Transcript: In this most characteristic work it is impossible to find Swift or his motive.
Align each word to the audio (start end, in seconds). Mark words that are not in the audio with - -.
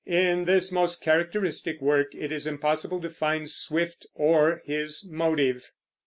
In 0.07 0.45
this 0.45 0.71
most 0.71 1.03
characteristic 1.03 1.79
work 1.79 2.15
it 2.15 2.31
is 2.31 2.47
impossible 2.47 3.01
to 3.01 3.09
find 3.11 3.47
Swift 3.47 4.07
or 4.15 4.63
his 4.65 5.07
motive. 5.07 5.69